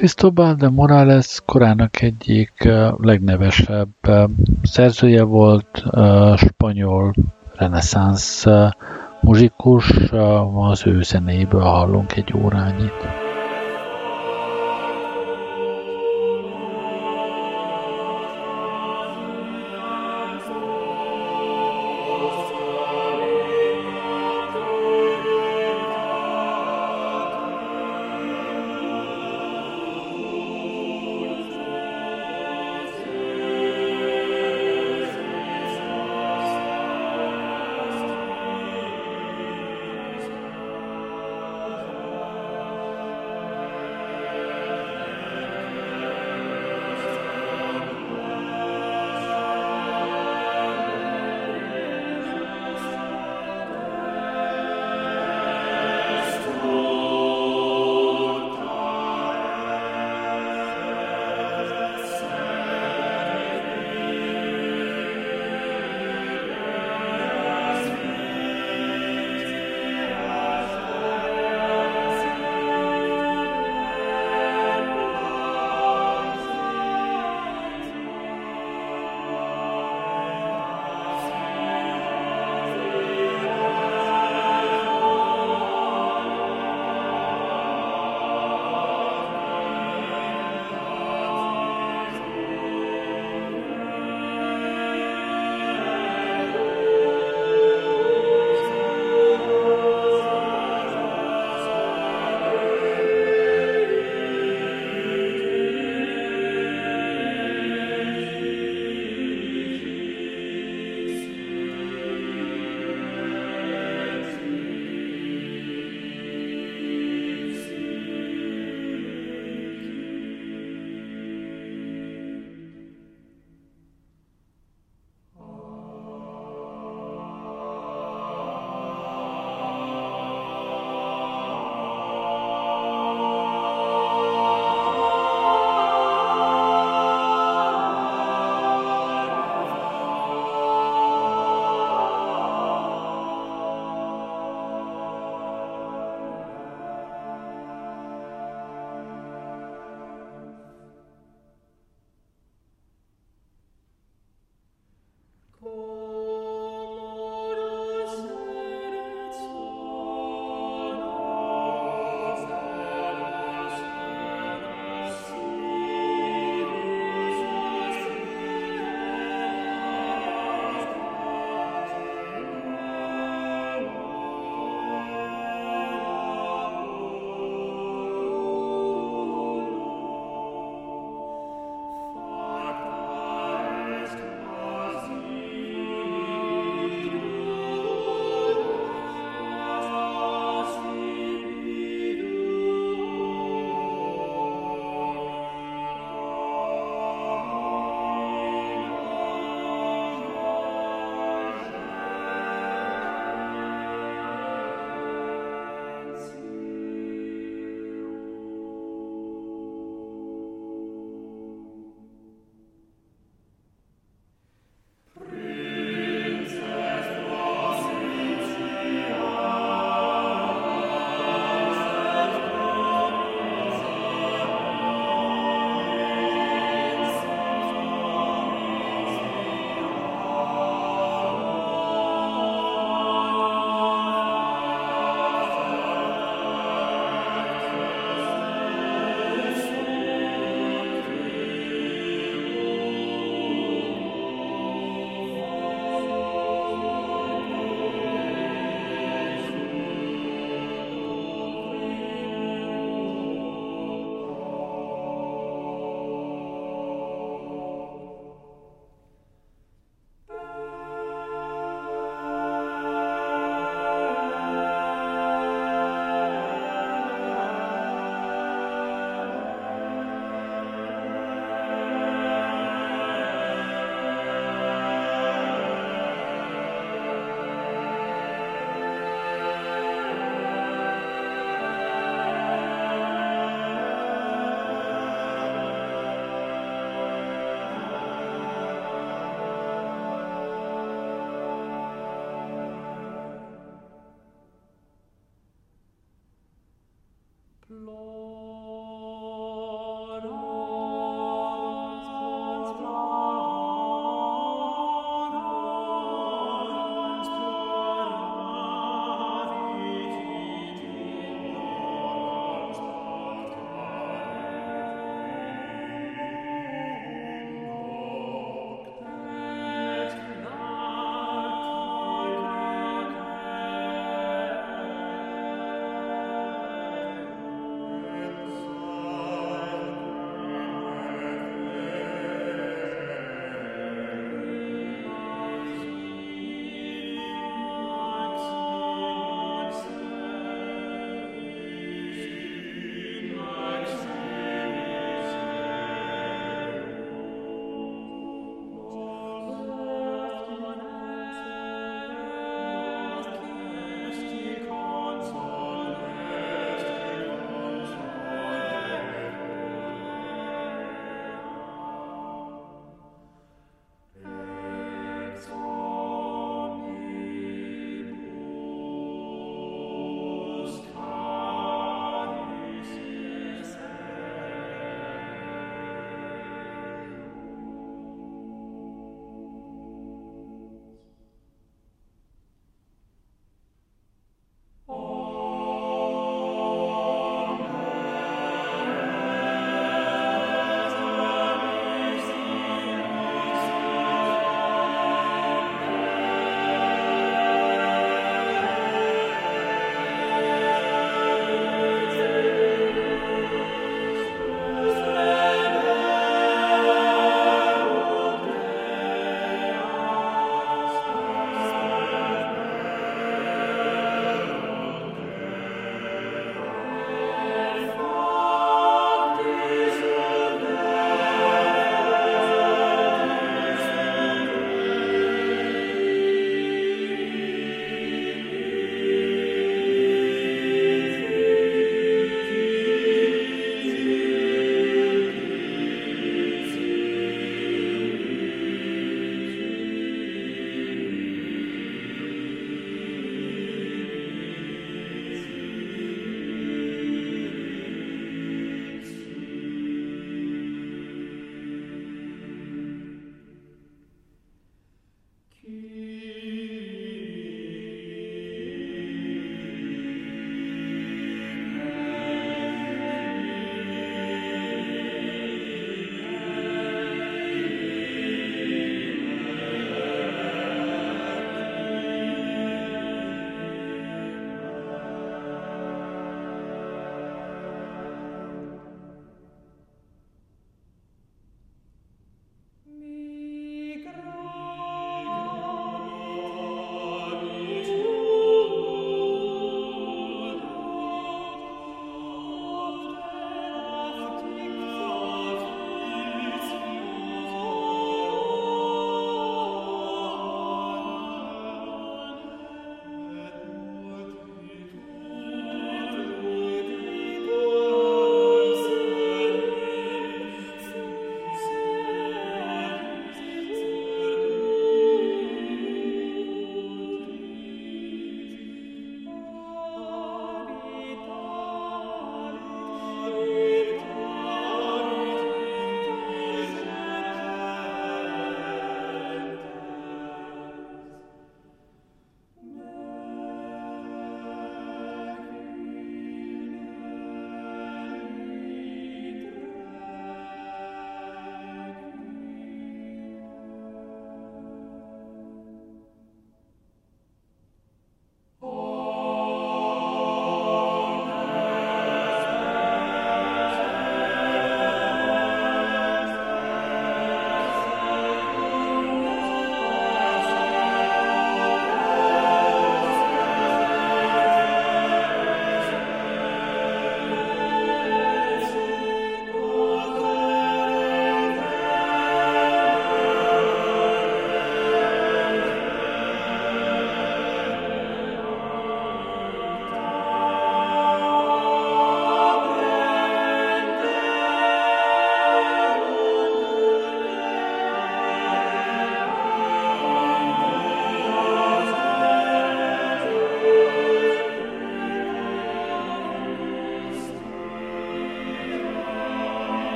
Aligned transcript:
Cristobal 0.00 0.54
de 0.54 0.68
Morales 0.68 1.40
korának 1.44 2.02
egyik 2.02 2.68
legnevesebb 2.96 3.88
szerzője 4.62 5.22
volt, 5.22 5.82
spanyol 6.36 7.14
reneszánsz 7.56 8.44
muzsikus, 9.20 9.92
az 10.54 10.86
ő 10.86 11.02
zenéiből 11.02 11.60
hallunk 11.60 12.16
egy 12.16 12.34
órányit. 12.42 13.19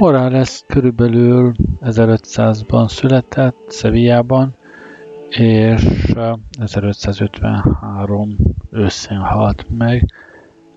Morales 0.00 0.62
körülbelül 0.66 1.52
1500-ban 1.82 2.88
született 2.88 3.56
Szevijában, 3.68 4.54
és 5.28 6.12
1553 6.58 8.36
őszén 8.70 9.18
halt 9.18 9.66
meg. 9.78 10.12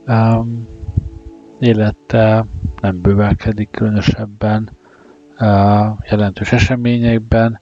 Um, 0.07 0.67
élete 1.59 2.45
nem 2.81 3.01
bővelkedik 3.01 3.69
különösebben 3.71 4.69
uh, 5.39 5.87
jelentős 6.09 6.51
eseményekben. 6.51 7.59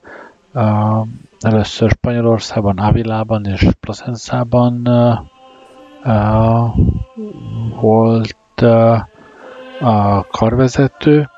Uh, 0.54 1.06
először 1.40 1.90
Spanyolországban, 1.90 2.78
Avilában 2.78 3.44
és 3.44 3.68
Placenzában 3.80 4.88
uh, 4.88 5.18
uh, 6.04 6.76
volt 7.80 8.36
uh, 8.62 9.00
a 9.80 10.26
karvezető, 10.30 11.28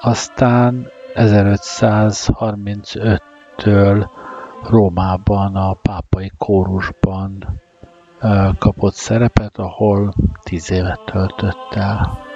aztán 0.00 0.86
1535-től 1.14 4.08
Rómában 4.68 5.56
a 5.56 5.72
pápai 5.72 6.32
kórusban 6.38 7.60
kapott 8.58 8.94
szerepet, 8.94 9.56
ahol 9.56 10.14
tíz 10.42 10.70
évet 10.70 11.00
töltött 11.04 11.74
el. 11.74 12.26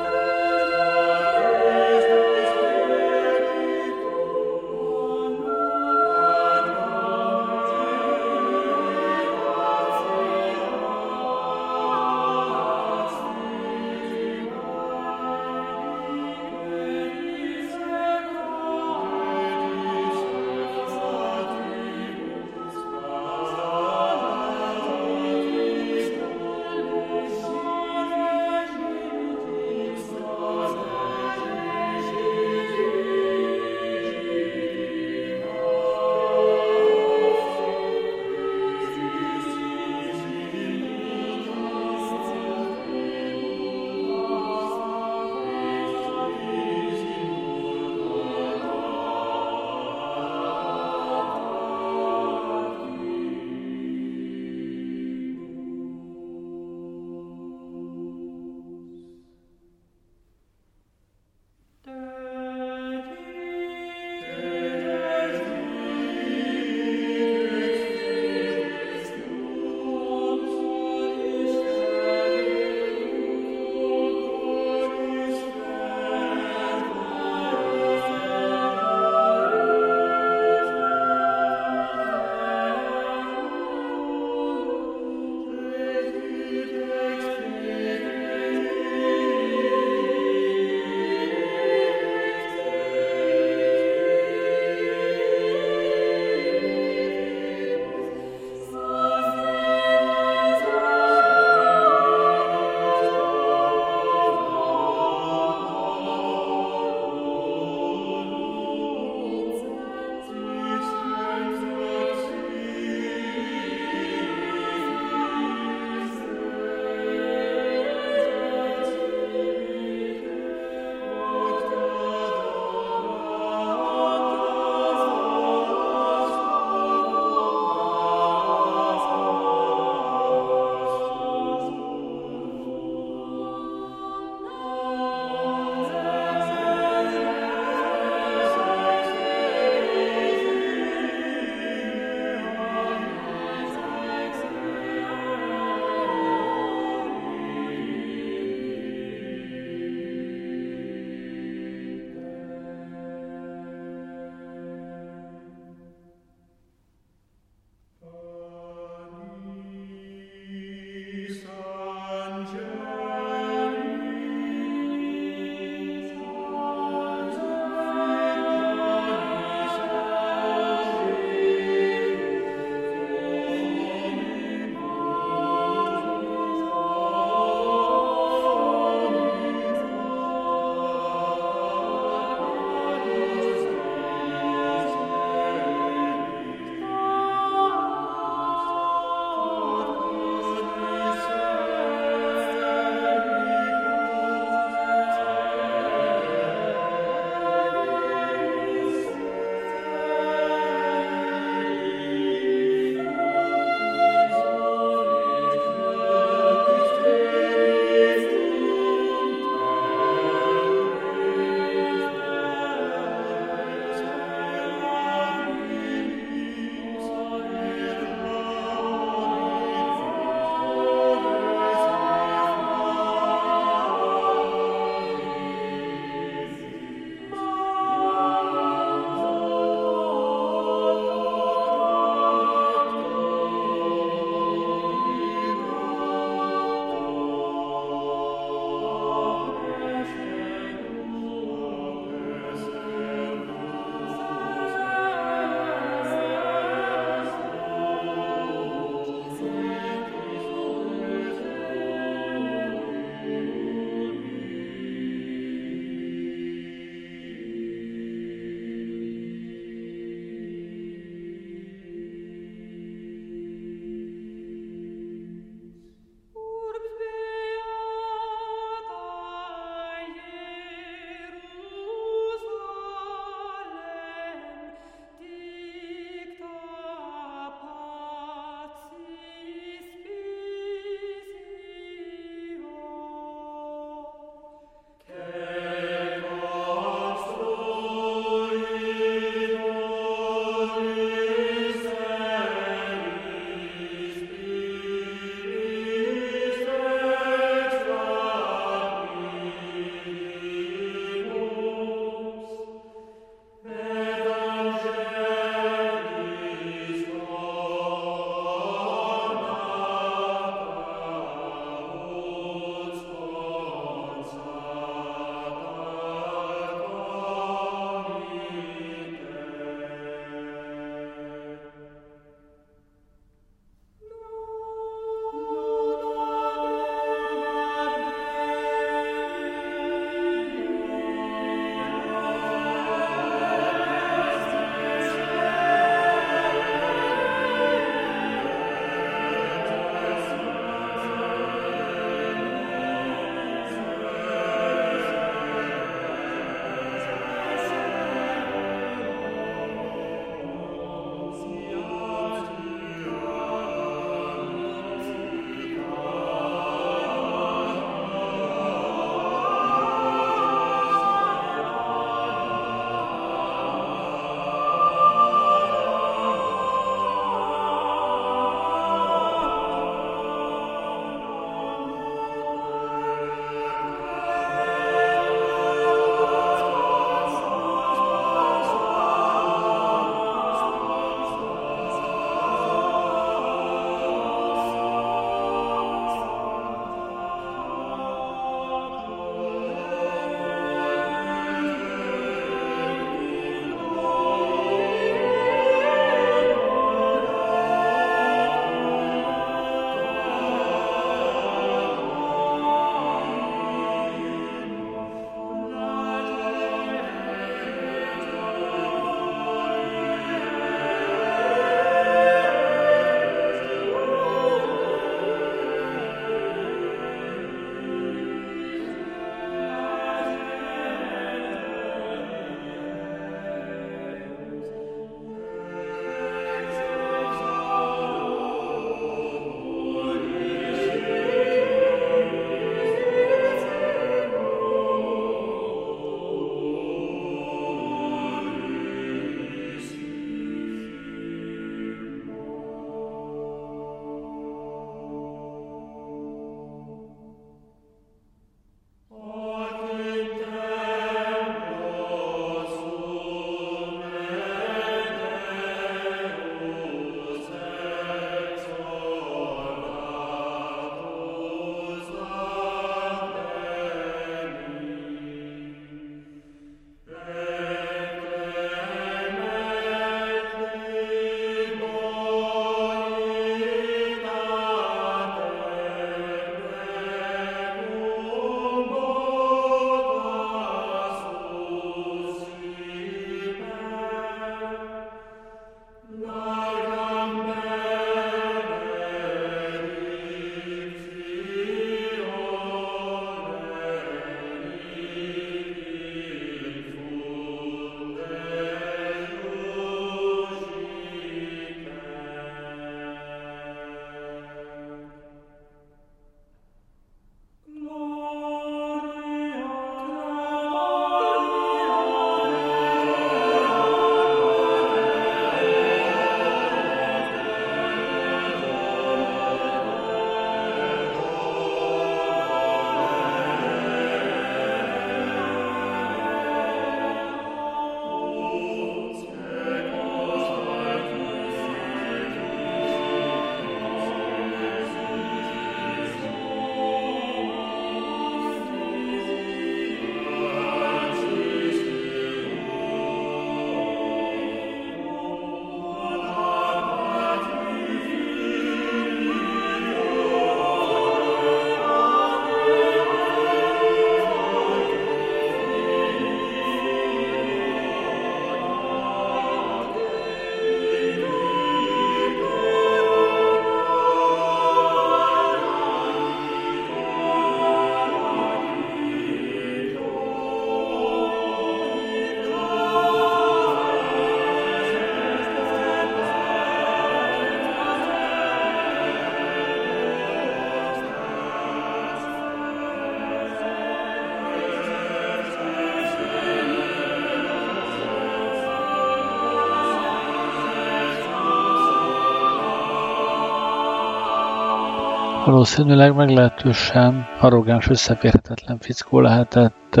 Valószínűleg 595.60 596.14
meglehetősen 596.14 597.26
arrogáns, 597.40 597.88
összeférhetetlen 597.88 598.78
fickó 598.78 599.20
lehetett, 599.20 600.00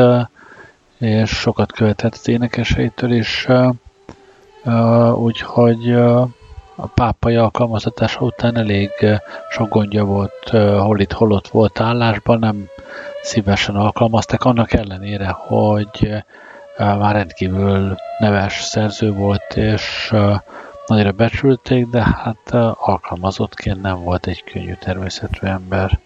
és 0.98 1.30
sokat 1.30 1.72
követett 1.72 2.12
az 2.12 2.28
énekeseitől 2.28 3.12
is, 3.12 3.46
úgyhogy 5.14 5.92
a 6.74 6.86
pápai 6.94 7.36
alkalmazatása 7.36 8.20
után 8.20 8.56
elég 8.56 8.90
sok 9.50 9.68
gondja 9.68 10.04
volt, 10.04 10.48
hol 10.78 11.00
itt, 11.00 11.12
hol 11.12 11.32
ott 11.32 11.48
volt 11.48 11.80
állásban, 11.80 12.38
nem 12.38 12.68
szívesen 13.22 13.76
alkalmazták, 13.76 14.44
annak 14.44 14.72
ellenére, 14.72 15.28
hogy 15.28 16.24
már 16.76 17.14
rendkívül 17.14 17.96
neves 18.18 18.62
szerző 18.62 19.12
volt, 19.12 19.56
és 19.56 20.14
nagyra 20.90 21.12
becsülték, 21.12 21.86
de 21.86 22.02
hát 22.02 22.50
alkalmazottként 22.74 23.82
nem 23.82 24.02
volt 24.02 24.26
egy 24.26 24.44
könnyű 24.44 24.74
természetű 24.74 25.46
ember. 25.46 25.98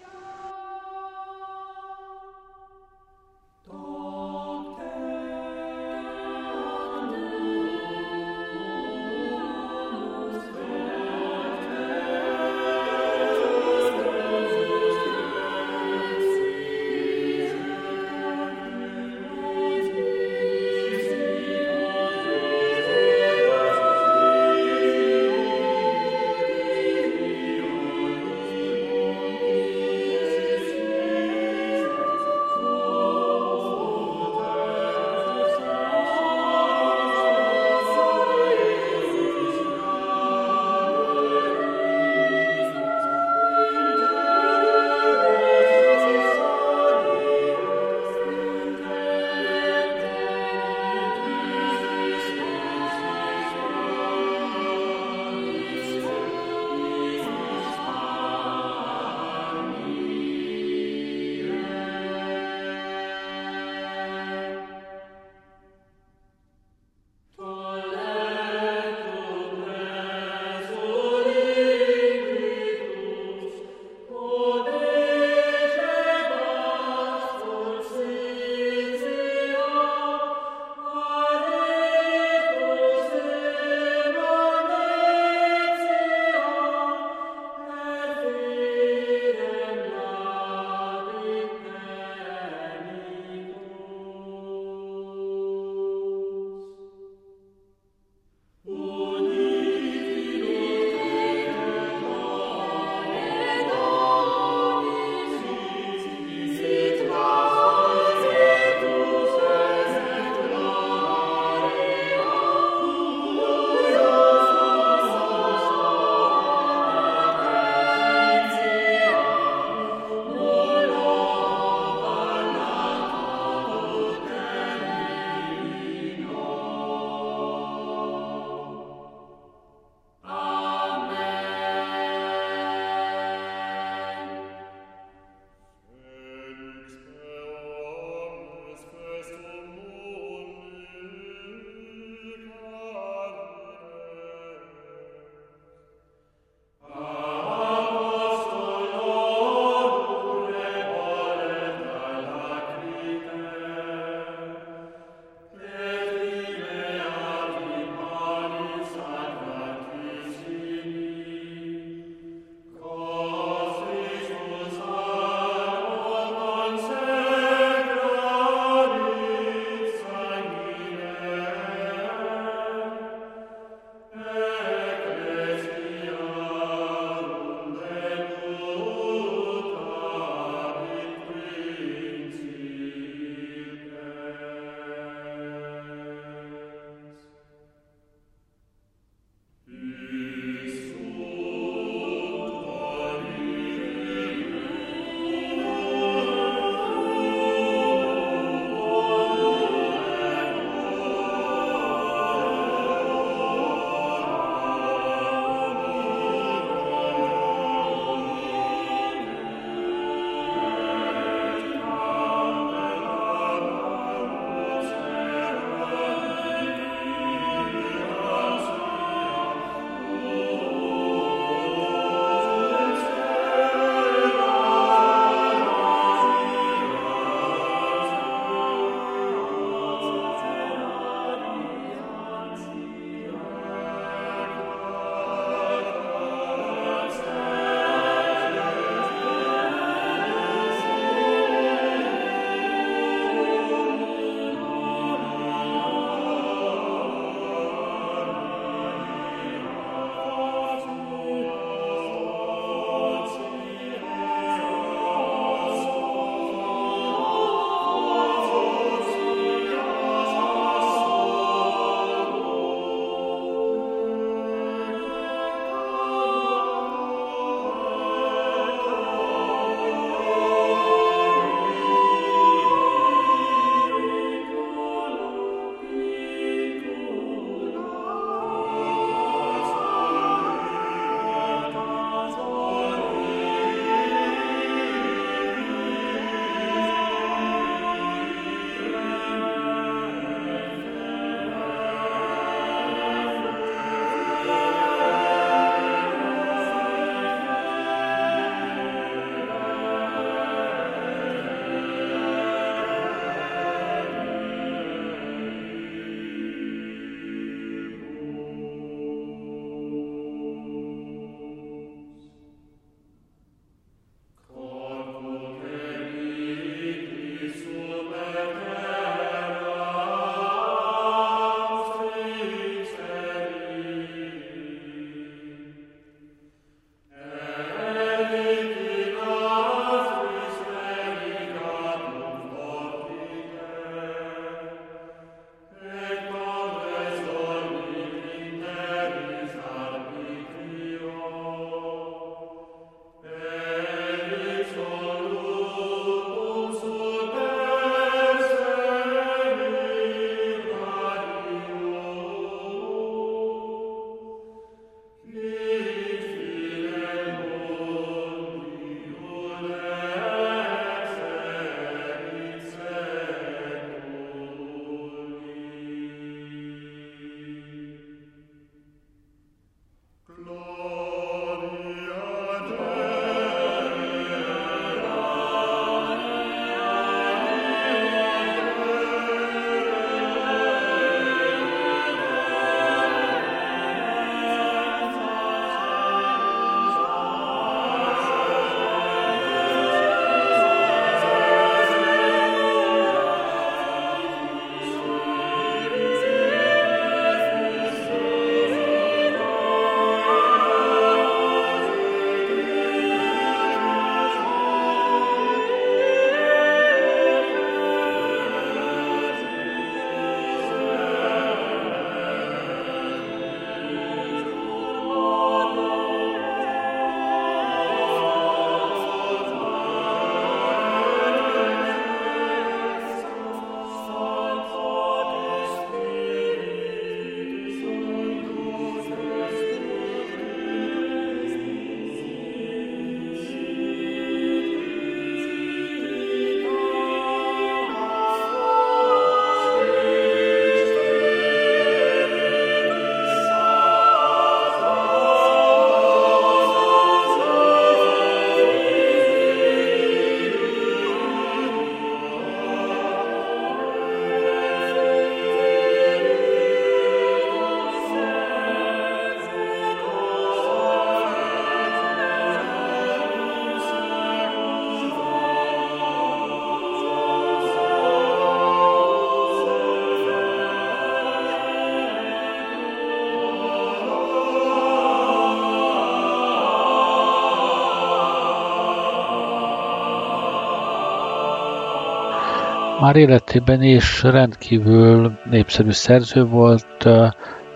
Már 483.14 483.22
életében 483.22 483.82
is 483.82 484.22
rendkívül 484.22 485.38
népszerű 485.50 485.90
szerző 485.90 486.44
volt, 486.44 487.04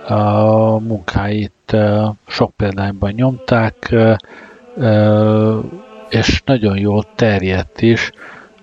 a 0.09 0.79
munkáit 0.79 1.77
sok 2.27 2.51
példányban 2.57 3.13
nyomták, 3.13 3.95
és 6.09 6.43
nagyon 6.45 6.79
jól 6.79 7.05
terjedt 7.15 7.81
is, 7.81 8.11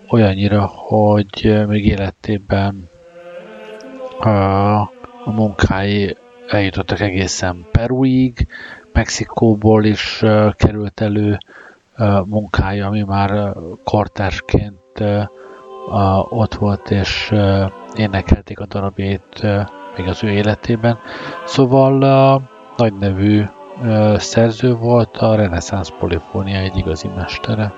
olyannyira, 0.10 0.66
hogy 0.66 1.66
még 1.68 1.86
életében 1.86 2.90
a 4.20 5.32
munkái 5.32 6.18
eljutottak 6.48 7.00
egészen 7.00 7.66
Peruig, 7.72 8.48
Mexikóból 8.94 9.84
is 9.84 10.24
került 10.56 11.02
elő 11.02 11.38
munkája, 12.26 12.88
ami 12.88 13.02
már 13.02 13.54
kortársként 13.84 15.04
ott 16.30 16.54
volt, 16.56 16.92
és 16.92 17.34
énekelték 17.96 18.60
a 18.60 18.66
darabjait 18.66 19.44
még 19.98 20.08
az 20.08 20.24
ő 20.24 20.30
életében. 20.30 21.00
Szóval 21.46 21.92
nagy 22.78 22.94
nevű 23.00 23.44
szerző 24.18 24.76
volt, 24.76 25.18
a 25.18 25.36
reneszánsz 25.36 25.92
polifónia 26.00 26.60
egy 26.60 26.78
igazi 26.78 27.10
mestere. 27.16 27.74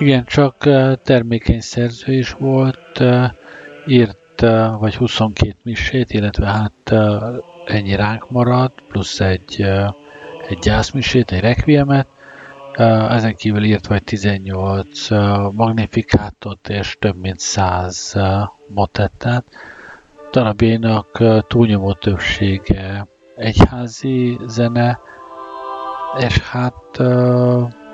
Igen, 0.00 0.24
csak 0.24 0.56
termékeny 1.02 1.60
szerző 1.60 2.12
is 2.12 2.32
volt, 2.32 3.02
írt 3.86 4.40
vagy 4.78 4.96
22 4.96 5.54
misét, 5.62 6.10
illetve 6.10 6.46
hát 6.46 6.92
ennyi 7.64 7.94
ránk 7.94 8.30
maradt, 8.30 8.82
plusz 8.88 9.20
egy, 9.20 9.66
egy 10.48 10.58
gyászmisét, 10.58 11.32
egy 11.32 11.40
requiemet, 11.40 12.06
ezen 13.08 13.36
kívül 13.36 13.64
írt 13.64 13.86
vagy 13.86 14.04
18 14.04 15.08
magnifikátot 15.52 16.68
és 16.68 16.96
több 16.98 17.16
mint 17.16 17.38
100 17.38 18.16
motettát. 18.68 19.44
Darabjainak 20.32 21.22
túlnyomó 21.48 21.92
többsége 21.92 23.06
egyházi 23.36 24.38
zene, 24.46 25.00
és 26.18 26.38
hát 26.38 27.00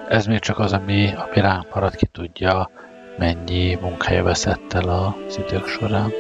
ez 0.08 0.26
még 0.26 0.38
csak 0.38 0.58
az, 0.58 0.72
ami, 0.72 1.12
ami 1.14 1.40
ránk 1.40 1.74
marad, 1.74 1.94
ki 1.94 2.06
tudja, 2.06 2.70
mennyi 3.18 3.78
munkája 3.80 4.22
veszett 4.22 4.72
el 4.72 4.88
az 4.88 5.38
idők 5.38 5.66
során. 5.66 6.12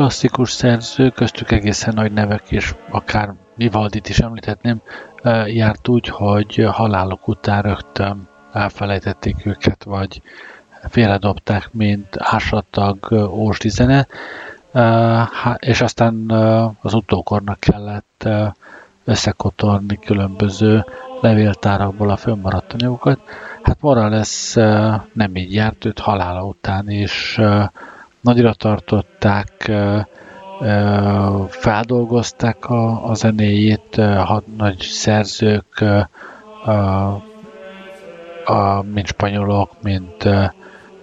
Klasszikus 0.00 0.50
szerző, 0.50 1.10
köztük 1.10 1.50
egészen 1.50 1.94
nagy 1.94 2.12
nevek, 2.12 2.50
és 2.50 2.74
akár 2.90 3.34
Vivaldit 3.54 4.08
is 4.08 4.18
említhetném, 4.18 4.80
járt 5.46 5.88
úgy, 5.88 6.08
hogy 6.08 6.66
halálok 6.70 7.28
után 7.28 7.62
rögtön 7.62 8.28
elfelejtették 8.52 9.46
őket, 9.46 9.84
vagy 9.84 10.22
félredobták, 10.88 11.68
mint 11.72 12.06
ásatag 12.18 13.12
ósdi 13.30 13.68
zene, 13.68 14.06
és 15.56 15.80
aztán 15.80 16.30
az 16.80 16.94
utókornak 16.94 17.60
kellett 17.60 18.28
összekotorni 19.04 19.98
különböző 19.98 20.84
levéltárakból 21.20 22.10
a 22.10 22.16
fönnmaradt 22.16 22.72
anyagokat. 22.72 23.20
Hát 23.62 23.80
Morales 23.80 24.54
nem 25.12 25.36
így 25.36 25.54
járt, 25.54 25.84
őt 25.84 25.98
halála 25.98 26.44
után 26.44 26.90
is 26.90 27.40
nagyra 28.20 28.54
tartották, 28.54 29.72
feldolgozták 31.48 32.70
a, 32.70 33.10
a 33.10 33.14
zenéjét, 33.14 33.96
a 33.96 34.42
nagy 34.56 34.80
szerzők, 34.80 35.84
a, 36.64 37.22
a, 38.44 38.82
mint 38.92 39.06
spanyolok, 39.06 39.70
mint, 39.82 40.28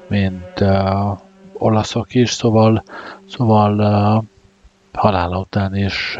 mint 0.08 0.60
a, 0.60 1.20
olaszok 1.54 2.16
is, 2.16 2.32
szóval, 2.32 2.84
szóval 3.30 3.80
a, 3.80 4.24
halála 4.94 5.40
után 5.40 5.76
is 5.76 6.18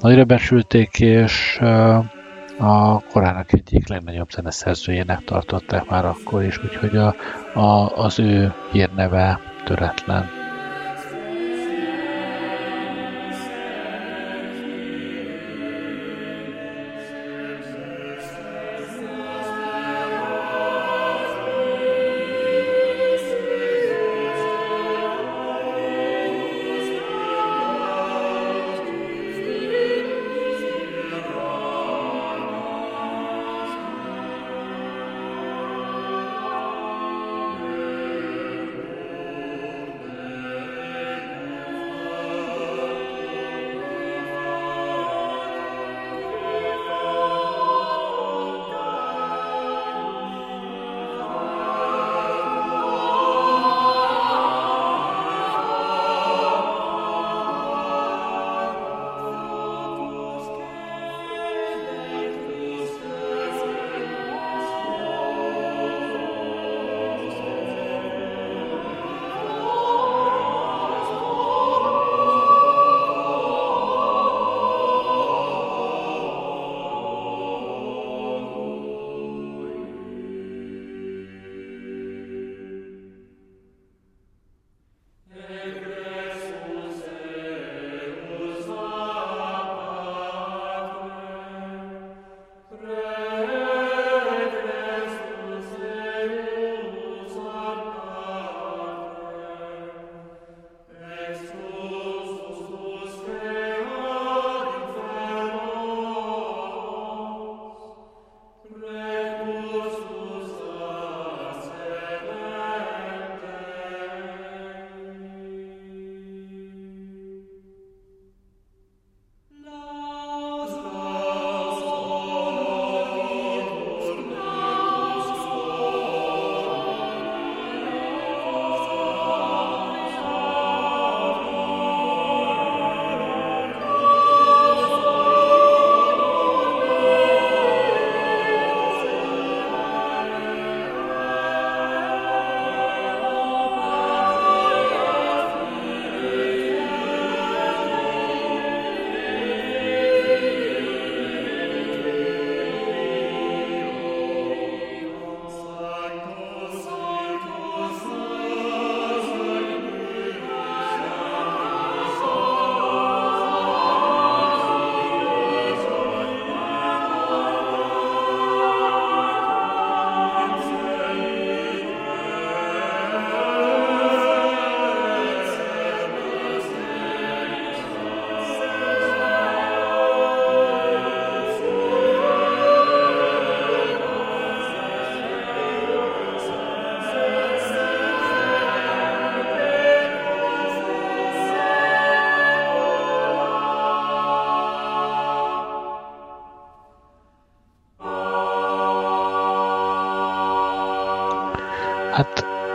nagyra 0.00 0.24
becsülték, 0.24 1.00
és 1.00 1.58
a 2.58 3.00
korának 3.00 3.52
egyik 3.52 3.88
legnagyobb 3.88 4.30
zeneszerzőjének 4.30 5.24
tartották 5.24 5.88
már 5.88 6.04
akkor 6.04 6.42
is, 6.42 6.64
úgyhogy 6.64 6.96
a, 6.96 7.14
a, 7.54 7.96
az 7.96 8.18
ő 8.18 8.54
hírneve 8.72 9.49
töretlen. 9.64 10.39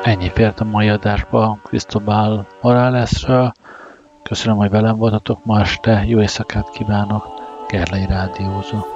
Ennyi 0.04 0.30
fért 0.30 0.60
a 0.60 0.64
mai 0.64 0.90
adásba 0.90 1.58
Cristobal 1.64 2.48
Moralesről. 2.62 3.52
Köszönöm, 4.24 4.58
hogy 4.58 4.70
velem 4.70 4.96
voltatok 4.96 5.46
ma 5.46 5.60
este. 5.60 6.04
Jó 6.06 6.20
éjszakát 6.20 6.70
kívánok. 6.70 7.28
Gerlei 7.68 8.06
Rádiózó. 8.06 8.95